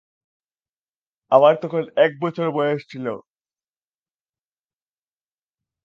আমার 1.31 1.53
তখন 1.63 1.83
একবছর 1.97 2.47
বয়স 2.51 2.81
ছিল। 2.89 3.05